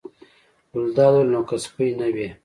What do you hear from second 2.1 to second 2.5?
وي.